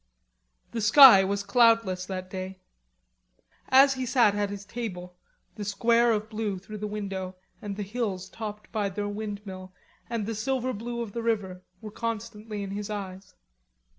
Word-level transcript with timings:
The 0.71 0.81
sky 0.81 1.23
was 1.23 1.43
cloudless 1.43 2.07
that 2.07 2.31
day. 2.31 2.57
As 3.69 3.93
he 3.93 4.07
sat 4.07 4.33
at 4.33 4.49
his 4.49 4.65
table 4.65 5.15
the 5.57 5.63
square 5.63 6.11
of 6.11 6.27
blue 6.27 6.57
through 6.57 6.79
the 6.79 6.87
window 6.87 7.35
and 7.61 7.75
the 7.75 7.83
hills 7.83 8.27
topped 8.27 8.71
by 8.71 8.89
their 8.89 9.07
windmill 9.07 9.73
and 10.09 10.25
the 10.25 10.33
silver 10.33 10.73
blue 10.73 11.01
of 11.01 11.11
the 11.11 11.21
river, 11.21 11.61
were 11.81 11.91
constantly 11.91 12.63
in 12.63 12.71
his 12.71 12.89
eyes. 12.89 13.35